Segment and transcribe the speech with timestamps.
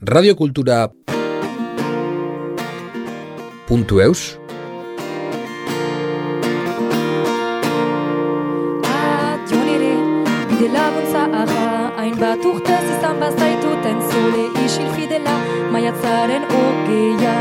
[0.00, 0.92] radiokultura
[3.66, 4.38] puntu eus
[9.74, 9.94] ere,
[10.48, 15.34] bide laguntza aha Hainbat urtez izan bazaituten zule isil fidela
[15.72, 17.34] Maiatzaren ogeia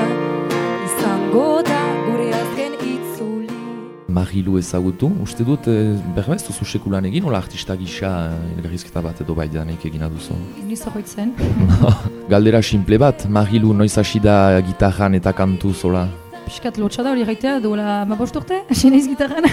[4.28, 9.22] Marilu ezagutu, uste dut, e, berbez duzu sekulan egin, hola artista gisa eh, elgarrizketa bat
[9.24, 10.36] edo bai danik egina duzu.
[10.68, 11.32] Niz horretzen.
[12.34, 16.04] Galdera simple bat, Marilu noiz hasi da gitarran eta kantu zola.
[16.44, 19.48] Piskat lotxa da hori gaitea, duela ma bost urte, hasi naiz gitarran.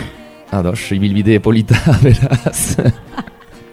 [0.51, 2.75] Ados, ibilbide polita, beraz.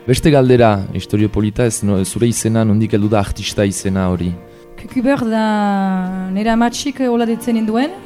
[0.06, 4.30] Beste galdera, historio polita, ez no, zure izena, nondik heldu da artista izena hori.
[4.78, 5.50] Kukuber da
[6.30, 7.98] nire amatxik hola ditzen induen,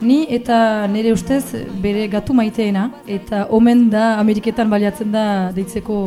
[0.00, 1.44] ni eta nire ustez
[1.82, 5.98] bere gatu maiteena, eta omen da Ameriketan baliatzen da deitzeko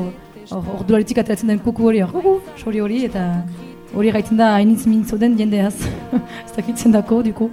[0.51, 3.23] ordularitik ateratzen den kuku hori, hor, kuku, sori hori, eta
[3.95, 5.75] hori gaiten da hainitz mintzo den jendeaz.
[6.45, 7.49] Ez dakitzen dako, duko.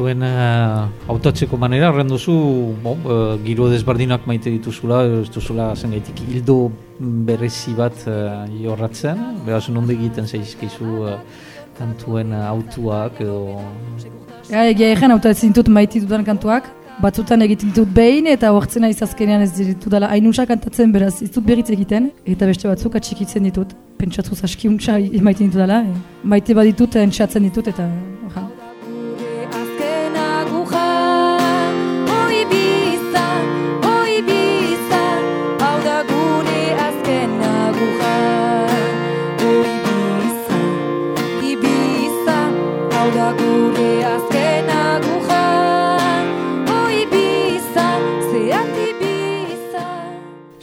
[0.00, 2.32] Kantuen uh, hautatzeko manera, horren duzu,
[2.80, 6.54] bo, eh, giro desberdinak maite dituzula, ez duzula zengaitik hildo
[7.28, 11.18] berezi bat uh, jorratzen, behaz nonde egiten zaizkizu uh,
[11.76, 13.58] kantuen uh, autuak edo...
[14.48, 16.70] Ja, egia egen hautatzen ditut maite dudan kantuak,
[17.04, 21.28] batzutan egiten ditut behin eta hortzen naiz azkenean ez ditu dela hainuntza kantatzen beraz ez
[21.34, 22.08] dut berriz egiten.
[22.24, 23.76] Eta beste batzuk atxikitzen ditut.
[24.00, 25.82] Pentsatuz askiuntza maite ditut dela,
[26.24, 27.84] maite baditut entxatzen ditut eta
[28.30, 28.49] oja.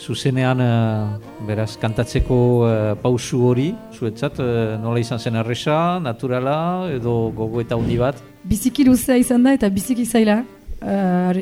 [0.07, 2.69] Zuzenean, uh, beraz, kantatzeko uh,
[3.01, 8.85] pausu hori, zuetzat, uh, nola izan zen erresa, naturala, edo gogo eta hundi bat, Biziki
[8.88, 10.38] luzea izan da eta biziki zaila.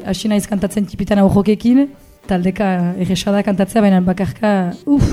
[0.09, 1.83] Hasi naiz kantatzen tipitan aurrokekin,
[2.25, 2.69] taldeka
[3.03, 4.55] erresa da kantatzea, baina bakarka,
[4.89, 5.11] uf,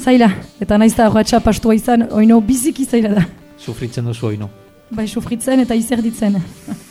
[0.00, 0.32] zaila.
[0.58, 3.26] Eta naiz da horretxa pastua izan, oino biziki zaila da.
[3.60, 4.50] sufritzen duzu oino.
[4.90, 6.40] Bai sufritzen eta izerditzen.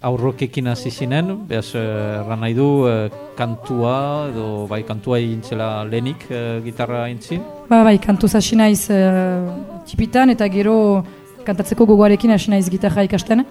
[0.00, 1.80] aurrokekin hasi zinen, behaz, eh,
[2.20, 7.42] erran nahi du, eh, kantua, edo bai kantua egin zela lehenik eh, gitarra intzin.
[7.68, 11.04] Ba, bai, kantuz hasi naiz uh, tipitan eta gero
[11.44, 13.44] kantatzeko gogoarekin hasi naiz gitarra ikasten.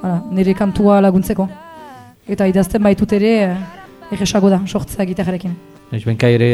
[0.00, 1.46] Hala, nire kantua laguntzeko.
[2.26, 3.34] Eta idazten baitut ere
[4.10, 5.54] erresago da, sortzea gitarrarekin.
[5.92, 6.48] Noiz benka ere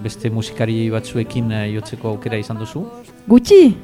[0.00, 2.84] beste musikari batzuekin jotzeko aukera izan duzu.
[3.26, 3.74] Gutxi,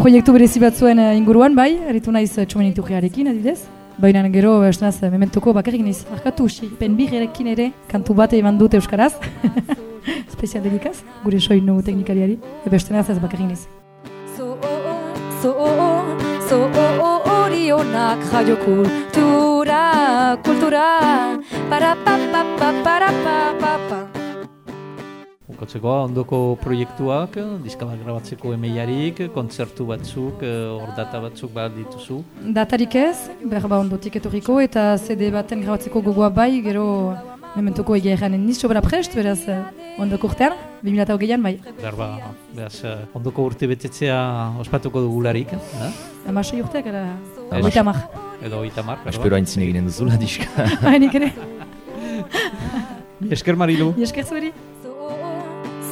[0.00, 3.60] proiektu berezi batzuen inguruan, bai, eritu naiz txomeniturriarekin, adidez.
[3.98, 6.04] Baina gero, esnaz, mementuko bakarrik naiz.
[6.14, 6.46] Arkatu,
[6.78, 9.12] penbirekin ere, kantu bat eman dut euskaraz.
[10.34, 12.38] Spezial dedikaz, gure soinu teknikariari.
[12.70, 13.66] Beste naz ez bakarrik naiz.
[14.36, 14.56] So,
[15.42, 15.52] so,
[16.48, 16.62] so,
[17.36, 21.38] orionak jaio kultura, kultura,
[21.68, 23.51] para pa pa pa para pa
[25.62, 32.16] Bukatzeko ondoko proiektuak, diska bat grabatzeko emeiarik, kontzertu batzuk, eh, hor data batzuk bat dituzu.
[32.56, 37.14] Datarik ez, berba ondotik etorriko eta CD baten grabatzeko gogoa bai, gero
[37.54, 39.60] mementuko egia erranen niz sobra prest, beraz eh,
[40.02, 41.54] ondoko urtean, 2008an bai.
[41.78, 42.10] Berba,
[42.58, 44.18] behaz, eh, ondoko urte betetzea
[44.66, 45.92] ospatuko dugularik, eh?
[46.26, 47.06] Amasei urteak, era,
[47.52, 47.62] Ez.
[47.62, 48.02] oita mar.
[48.42, 50.66] edo itamar, Espero haintzin eginen duzula diska.
[50.90, 51.32] Hainik ere,
[53.30, 53.92] Esker Marilu.
[54.02, 54.51] esker zueri.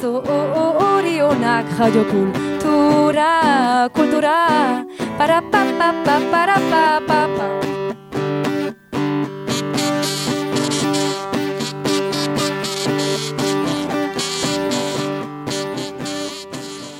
[0.01, 0.17] So,
[0.81, 3.29] orionak jaio kultura,
[3.93, 4.37] kultura,
[5.15, 7.47] para pa pa pa para pa pa pa.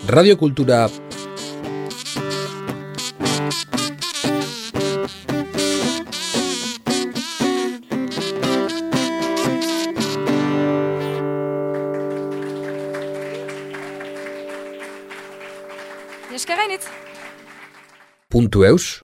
[0.06, 0.86] radiokultura
[3.50, 3.71] Esker
[16.46, 16.88] gainitz.
[18.30, 19.00] puntu eus